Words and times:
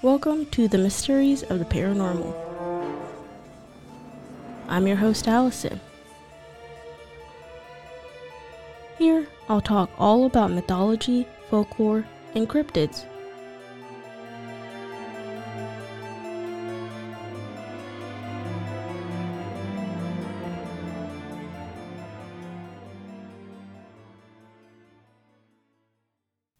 Welcome 0.00 0.46
to 0.52 0.68
the 0.68 0.78
Mysteries 0.78 1.42
of 1.42 1.58
the 1.58 1.64
Paranormal. 1.64 2.32
I'm 4.68 4.86
your 4.86 4.94
host, 4.94 5.26
Allison. 5.26 5.80
Here, 8.96 9.26
I'll 9.48 9.60
talk 9.60 9.90
all 9.98 10.24
about 10.24 10.52
mythology, 10.52 11.26
folklore, 11.50 12.06
and 12.36 12.48
cryptids. 12.48 13.06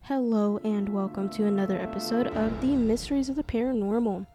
Hello, 0.08 0.58
and 0.64 0.88
welcome 0.88 1.28
to 1.28 1.44
another 1.44 1.78
episode 1.78 2.28
of 2.28 2.62
the 2.62 2.74
Mysteries 2.74 3.28
of 3.28 3.36
the 3.36 3.42
Paranormal. 3.42 4.26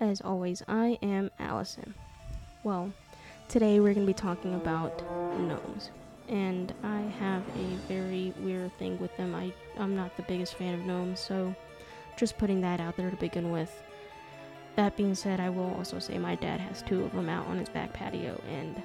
As 0.00 0.22
always, 0.22 0.62
I 0.66 0.96
am 1.02 1.30
Allison. 1.38 1.92
Well, 2.64 2.90
today 3.48 3.80
we're 3.80 3.92
going 3.92 4.06
to 4.06 4.10
be 4.10 4.14
talking 4.14 4.54
about 4.54 5.02
gnomes. 5.38 5.90
And 6.30 6.72
I 6.82 7.00
have 7.18 7.42
a 7.58 7.76
very 7.86 8.32
weird 8.38 8.72
thing 8.78 8.98
with 8.98 9.14
them. 9.18 9.34
I, 9.34 9.52
I'm 9.76 9.94
not 9.94 10.16
the 10.16 10.22
biggest 10.22 10.54
fan 10.54 10.72
of 10.72 10.86
gnomes, 10.86 11.20
so 11.20 11.54
just 12.16 12.38
putting 12.38 12.62
that 12.62 12.80
out 12.80 12.96
there 12.96 13.10
to 13.10 13.16
begin 13.16 13.50
with. 13.50 13.82
That 14.76 14.96
being 14.96 15.14
said, 15.14 15.38
I 15.38 15.50
will 15.50 15.74
also 15.74 15.98
say 15.98 16.16
my 16.16 16.34
dad 16.34 16.60
has 16.60 16.80
two 16.80 17.04
of 17.04 17.12
them 17.12 17.28
out 17.28 17.46
on 17.48 17.58
his 17.58 17.68
back 17.68 17.92
patio, 17.92 18.40
and, 18.48 18.82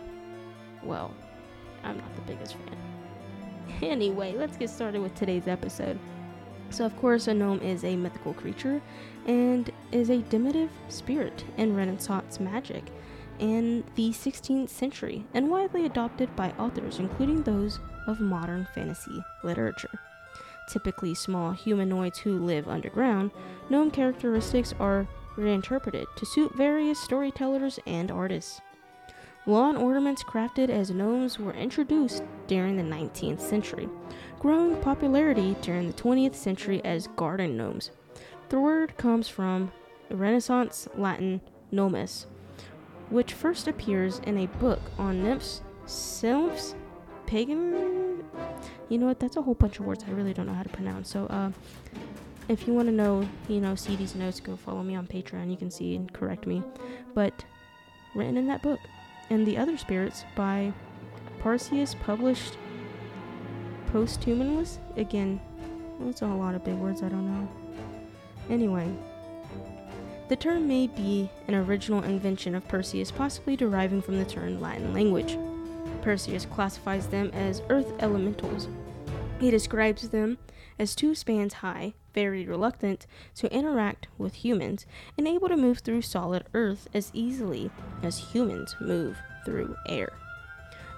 well, 0.83 1.13
I'm 1.81 1.95
not 1.95 2.13
the 2.17 2.23
biggest 2.23 2.55
fan. 2.55 2.92
Anyway, 3.81 4.33
let's 4.35 4.57
get 4.57 4.69
started 4.69 5.01
with 5.01 5.15
today's 5.15 5.47
episode. 5.47 5.99
So, 6.69 6.85
of 6.85 6.95
course, 6.97 7.27
a 7.27 7.33
gnome 7.33 7.61
is 7.61 7.83
a 7.83 7.95
mythical 7.95 8.33
creature 8.33 8.81
and 9.27 9.71
is 9.91 10.09
a 10.09 10.23
diminutive 10.23 10.71
spirit 10.89 11.45
in 11.57 11.75
Renaissance 11.75 12.39
magic 12.39 12.83
in 13.39 13.83
the 13.95 14.09
16th 14.09 14.69
century 14.69 15.25
and 15.33 15.49
widely 15.49 15.85
adopted 15.85 16.35
by 16.35 16.51
authors, 16.57 16.99
including 16.99 17.43
those 17.43 17.79
of 18.07 18.19
modern 18.19 18.67
fantasy 18.73 19.23
literature. 19.43 19.99
Typically 20.67 21.13
small 21.13 21.51
humanoids 21.51 22.19
who 22.19 22.39
live 22.39 22.67
underground, 22.67 23.31
gnome 23.69 23.91
characteristics 23.91 24.73
are 24.79 25.07
reinterpreted 25.35 26.07
to 26.15 26.25
suit 26.25 26.55
various 26.55 26.99
storytellers 26.99 27.79
and 27.85 28.09
artists. 28.11 28.61
Lawn 29.45 29.75
ornaments 29.75 30.23
crafted 30.23 30.69
as 30.69 30.89
gnomes 30.89 31.37
were 31.37 31.53
introduced 31.53 32.23
during 32.47 32.77
the 32.77 32.83
19th 32.83 33.41
century, 33.41 33.89
growing 34.39 34.77
popularity 34.77 35.55
during 35.61 35.87
the 35.87 36.01
20th 36.01 36.35
century 36.35 36.81
as 36.85 37.07
garden 37.17 37.57
gnomes. 37.57 37.91
The 38.47 38.59
word 38.59 38.95
comes 38.95 39.27
from 39.27 39.73
Renaissance 40.09 40.87
Latin 40.95 41.41
gnomus, 41.71 42.25
which 43.09 43.33
first 43.33 43.67
appears 43.67 44.19
in 44.19 44.37
a 44.37 44.47
book 44.47 44.79
on 44.97 45.21
nymphs, 45.23 45.61
sylphs, 45.85 46.75
pagan. 47.25 48.23
You 48.87 48.97
know 48.97 49.07
what? 49.07 49.19
That's 49.19 49.35
a 49.35 49.41
whole 49.41 49.55
bunch 49.55 49.77
of 49.77 49.85
words 49.85 50.05
I 50.07 50.11
really 50.11 50.33
don't 50.33 50.45
know 50.45 50.53
how 50.53 50.63
to 50.63 50.69
pronounce. 50.69 51.09
So, 51.09 51.25
uh, 51.25 51.51
if 52.47 52.65
you 52.65 52.73
want 52.73 52.87
to 52.87 52.93
know, 52.93 53.27
you 53.49 53.59
know, 53.59 53.75
see 53.75 53.97
these 53.97 54.15
notes, 54.15 54.39
go 54.39 54.55
follow 54.55 54.83
me 54.83 54.95
on 54.95 55.07
Patreon. 55.07 55.49
You 55.49 55.57
can 55.57 55.71
see 55.71 55.95
and 55.95 56.11
correct 56.13 56.47
me. 56.47 56.63
But 57.13 57.43
written 58.15 58.37
in 58.37 58.47
that 58.47 58.61
book 58.61 58.79
and 59.29 59.45
the 59.45 59.57
other 59.57 59.77
spirits 59.77 60.25
by 60.35 60.73
Parsius 61.39 61.95
published 61.95 62.57
posthumous 63.91 64.79
again 64.97 65.39
that's 65.99 66.21
a 66.21 66.27
lot 66.27 66.55
of 66.55 66.63
big 66.63 66.73
words 66.75 67.03
i 67.03 67.09
don't 67.09 67.27
know. 67.27 67.47
Anyway 68.49 68.91
the 70.29 70.35
term 70.35 70.67
may 70.67 70.87
be 70.87 71.29
an 71.47 71.55
original 71.55 72.01
invention 72.03 72.55
of 72.55 72.67
perseus 72.67 73.11
possibly 73.11 73.55
deriving 73.55 74.01
from 74.01 74.17
the 74.17 74.25
term 74.25 74.59
latin 74.59 74.93
language. 74.93 75.37
Perseus 76.01 76.45
classifies 76.45 77.07
them 77.07 77.29
as 77.33 77.61
earth 77.69 77.93
elementals 77.99 78.67
he 79.39 79.51
describes 79.51 80.09
them 80.09 80.37
as 80.79 80.95
two 80.95 81.13
spans 81.15 81.55
high 81.55 81.93
very 82.13 82.45
reluctant 82.45 83.07
to 83.35 83.51
interact 83.53 84.07
with 84.17 84.35
humans 84.35 84.85
and 85.17 85.27
able 85.27 85.49
to 85.49 85.57
move 85.57 85.79
through 85.79 86.01
solid 86.01 86.43
earth 86.53 86.87
as 86.93 87.11
easily 87.13 87.71
as 88.01 88.33
humans 88.33 88.75
move 88.79 89.17
through 89.45 89.75
air. 89.87 90.13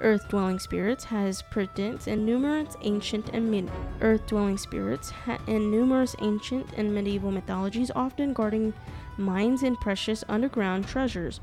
Earth 0.01 0.27
dwelling 0.27 0.59
spirits 0.59 1.05
has 1.05 1.41
presence 1.41 2.07
in 2.07 2.25
numerous 2.25 2.75
ancient 2.81 3.29
and 3.29 3.49
mid- 3.49 3.71
earth 4.01 4.27
dwelling 4.27 4.57
spirits 4.57 5.09
ha- 5.09 5.39
in 5.47 5.71
numerous 5.71 6.15
ancient 6.19 6.67
and 6.75 6.93
medieval 6.93 7.31
mythologies, 7.31 7.91
often 7.95 8.33
guarding 8.33 8.73
mines 9.17 9.63
and 9.63 9.79
precious 9.79 10.23
underground 10.27 10.85
treasures, 10.85 11.39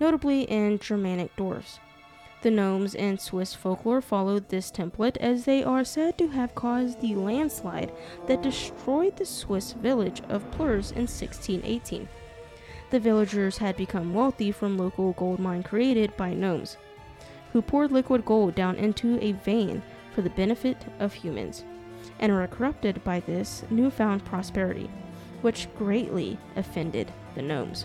notably 0.00 0.42
in 0.44 0.78
Germanic 0.78 1.36
dwarfs. 1.36 1.78
The 2.42 2.50
gnomes 2.50 2.94
in 2.94 3.18
Swiss 3.18 3.52
folklore 3.52 4.00
followed 4.00 4.48
this 4.48 4.70
template 4.70 5.18
as 5.18 5.44
they 5.44 5.62
are 5.62 5.84
said 5.84 6.16
to 6.16 6.28
have 6.28 6.54
caused 6.54 7.00
the 7.00 7.14
landslide 7.14 7.92
that 8.28 8.42
destroyed 8.42 9.16
the 9.16 9.26
Swiss 9.26 9.72
village 9.72 10.22
of 10.30 10.50
Plurs 10.50 10.90
in 10.90 11.02
1618. 11.02 12.08
The 12.88 12.98
villagers 12.98 13.58
had 13.58 13.76
become 13.76 14.14
wealthy 14.14 14.52
from 14.52 14.78
local 14.78 15.12
gold 15.12 15.38
mine 15.38 15.62
created 15.62 16.16
by 16.16 16.32
gnomes, 16.32 16.78
who 17.52 17.60
poured 17.60 17.92
liquid 17.92 18.24
gold 18.24 18.54
down 18.54 18.76
into 18.76 19.22
a 19.22 19.32
vein 19.32 19.82
for 20.14 20.22
the 20.22 20.30
benefit 20.30 20.78
of 20.98 21.12
humans, 21.12 21.64
and 22.20 22.32
were 22.32 22.46
corrupted 22.46 23.04
by 23.04 23.20
this 23.20 23.64
newfound 23.68 24.24
prosperity, 24.24 24.88
which 25.42 25.68
greatly 25.76 26.38
offended 26.56 27.12
the 27.34 27.42
gnomes. 27.42 27.84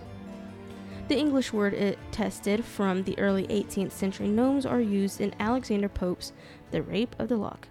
The 1.08 1.18
English 1.18 1.54
word 1.54 1.76
attested 1.76 2.66
from 2.66 3.04
the 3.04 3.18
early 3.20 3.46
18th 3.48 3.92
century 3.92 4.28
gnomes 4.28 4.66
are 4.66 4.82
used 4.82 5.22
in 5.22 5.36
Alexander 5.40 5.88
Pope's 5.88 6.34
The 6.72 6.82
Rape 6.82 7.16
of 7.20 7.30
the 7.30 7.38
Lock. 7.38 7.68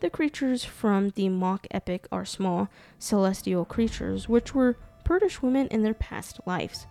The 0.00 0.10
creatures 0.10 0.64
from 0.64 1.10
the 1.10 1.28
mock 1.28 1.68
epic 1.70 2.08
are 2.10 2.24
small, 2.24 2.68
celestial 2.98 3.64
creatures 3.64 4.28
which 4.28 4.52
were 4.52 4.76
Prudish 5.04 5.40
women 5.40 5.68
in 5.68 5.84
their 5.84 5.94
past 5.94 6.40
lives, 6.44 6.88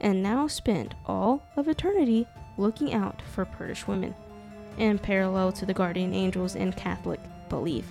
and 0.00 0.22
now 0.22 0.46
spend 0.46 0.96
all 1.04 1.42
of 1.56 1.68
eternity 1.68 2.26
looking 2.56 2.94
out 2.94 3.20
for 3.20 3.44
Prudish 3.44 3.86
women, 3.86 4.14
in 4.78 4.98
parallel 4.98 5.52
to 5.52 5.66
the 5.66 5.74
guardian 5.74 6.14
angels 6.14 6.54
in 6.54 6.72
Catholic 6.72 7.20
belief. 7.50 7.84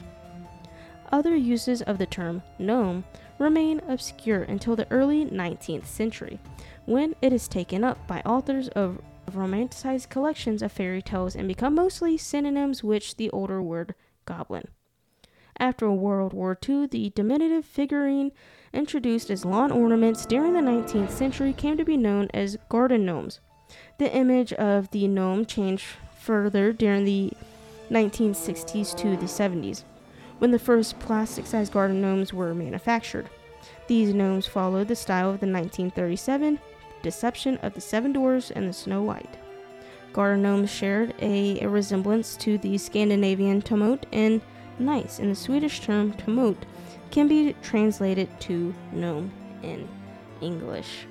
Other 1.14 1.36
uses 1.36 1.84
of 1.84 2.00
the 2.00 2.08
term 2.08 2.42
gnome 2.58 3.04
remain 3.38 3.82
obscure 3.88 4.42
until 4.42 4.76
the 4.76 4.90
early 4.90 5.26
19th 5.26 5.86
century, 5.86 6.40
when 6.86 7.14
it 7.22 7.32
is 7.32 7.48
taken 7.48 7.84
up 7.84 8.08
by 8.08 8.22
authors 8.22 8.68
of 8.70 9.00
romanticized 9.32 10.10
collections 10.10 10.64
of 10.64 10.72
fairy 10.72 11.04
tales 11.04 11.36
and 11.36 11.48
become 11.48 11.76
mostly 11.76 12.18
synonyms 12.18 12.84
with 12.84 13.16
the 13.18 13.30
older 13.30 13.62
word 13.62 13.94
goblin. 14.26 14.68
After 15.60 15.92
World 15.92 16.34
War 16.34 16.58
II, 16.68 16.88
the 16.88 17.12
diminutive 17.12 17.64
figurine 17.64 18.32
introduced 18.74 19.30
as 19.30 19.46
lawn 19.46 19.72
ornaments 19.72 20.26
during 20.26 20.54
the 20.54 20.62
19th 20.62 21.12
century 21.12 21.54
came 21.54 21.78
to 21.78 21.86
be 21.86 21.96
known 21.96 22.28
as 22.34 22.58
garden 22.70 23.06
gnomes. 23.06 23.40
The 24.00 24.12
image 24.12 24.52
of 24.54 24.90
the 24.90 25.08
gnome 25.08 25.46
changed 25.46 25.86
further 26.20 26.74
during 26.74 27.06
the 27.06 27.32
1960s 27.92 28.98
to 28.98 29.16
the 29.16 29.28
70s, 29.28 29.84
when 30.44 30.52
the 30.52 30.60
first 30.60 31.00
plastic 31.00 31.46
sized 31.46 31.72
garden 31.72 32.02
gnomes 32.02 32.34
were 32.34 32.54
manufactured. 32.54 33.30
These 33.88 34.14
gnomes 34.14 34.46
followed 34.46 34.90
the 34.90 34.96
style 34.98 35.30
of 35.30 35.40
the 35.40 35.48
1937 35.48 36.60
Deception 37.02 37.56
of 37.60 37.74
the 37.74 37.80
Seven 37.80 38.12
Dwarfs 38.12 38.52
and 38.52 38.68
the 38.68 38.74
Snow 38.74 39.02
White. 39.02 39.38
Garden 40.12 40.44
gnomes 40.44 40.70
shared 40.70 41.14
a, 41.22 41.62
a 41.62 41.70
resemblance 41.70 42.36
to 42.36 42.58
the 42.58 42.78
Scandinavian 42.78 43.62
tomote 43.62 44.04
and 44.12 44.42
nice, 44.80 45.18
and 45.18 45.32
the 45.32 45.36
Swedish 45.36 45.80
term 45.80 46.12
tomote 46.12 46.64
can 47.10 47.30
be 47.30 47.56
translated 47.62 48.28
to 48.42 48.76
gnome 48.92 49.32
in 49.62 49.88
English. 50.42 51.08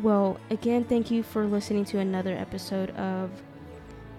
Well, 0.00 0.38
again, 0.50 0.84
thank 0.84 1.10
you 1.10 1.24
for 1.24 1.44
listening 1.44 1.86
to 1.86 1.98
another 1.98 2.36
episode 2.36 2.90
of 2.90 3.32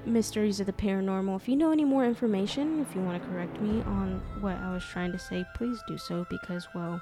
mysteries 0.05 0.59
of 0.59 0.65
the 0.65 0.73
paranormal. 0.73 1.35
If 1.35 1.47
you 1.47 1.55
know 1.55 1.71
any 1.71 1.85
more 1.85 2.05
information, 2.05 2.81
if 2.81 2.95
you 2.95 3.01
want 3.01 3.21
to 3.21 3.29
correct 3.29 3.59
me 3.61 3.81
on 3.81 4.21
what 4.39 4.55
I 4.55 4.73
was 4.73 4.83
trying 4.83 5.11
to 5.11 5.19
say, 5.19 5.45
please 5.55 5.81
do 5.87 5.97
so 5.97 6.25
because, 6.29 6.67
well, 6.73 7.01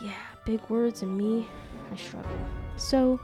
yeah, 0.00 0.12
big 0.44 0.60
words 0.68 1.02
and 1.02 1.16
me, 1.16 1.46
I 1.92 1.96
struggle. 1.96 2.30
So, 2.76 3.20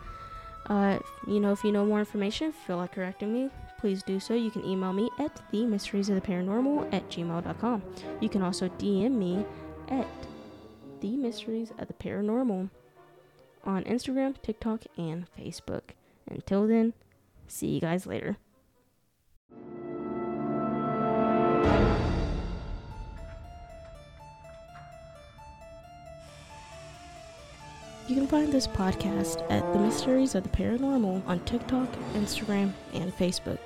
uh, 0.66 0.98
you 1.26 1.40
know, 1.40 1.52
if 1.52 1.64
you 1.64 1.72
know 1.72 1.84
more 1.84 1.98
information, 1.98 2.52
feel 2.52 2.76
like 2.76 2.92
correcting 2.92 3.32
me, 3.32 3.50
please 3.78 4.02
do 4.02 4.20
so. 4.20 4.34
You 4.34 4.50
can 4.50 4.64
email 4.64 4.92
me 4.92 5.10
at 5.18 5.40
the 5.50 5.64
mysteries 5.64 6.08
of 6.08 6.14
the 6.14 6.20
paranormal 6.20 6.92
at 6.92 7.08
gmail.com. 7.10 7.82
You 8.20 8.28
can 8.28 8.42
also 8.42 8.68
DM 8.68 9.12
me 9.12 9.44
at 9.88 10.06
the 11.00 11.16
mysteries 11.16 11.72
of 11.78 11.88
the 11.88 11.94
paranormal 11.94 12.70
on 13.64 13.84
Instagram, 13.84 14.40
TikTok, 14.42 14.82
and 14.96 15.26
Facebook. 15.38 15.82
Until 16.30 16.66
then, 16.66 16.92
see 17.50 17.68
you 17.68 17.80
guys 17.80 18.06
later. 18.06 18.36
You 28.08 28.16
can 28.16 28.26
find 28.26 28.52
this 28.52 28.66
podcast 28.66 29.48
at 29.52 29.72
The 29.72 29.78
Mysteries 29.78 30.34
of 30.34 30.42
the 30.42 30.48
Paranormal 30.48 31.24
on 31.28 31.38
TikTok, 31.44 31.88
Instagram, 32.14 32.72
and 32.92 33.16
Facebook. 33.16 33.58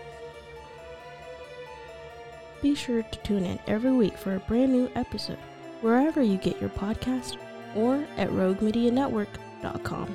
Be 2.61 2.75
sure 2.75 3.03
to 3.03 3.19
tune 3.21 3.45
in 3.45 3.59
every 3.67 3.93
week 3.93 4.19
for 4.19 4.35
a 4.35 4.41
brand 4.41 4.73
new 4.73 4.91
episode, 4.95 5.39
wherever 5.81 6.23
you 6.23 6.37
get 6.37 6.61
your 6.61 6.69
podcast 6.71 7.39
or 7.75 8.05
at 8.19 8.29
roguemedianetwork.com. 8.29 10.15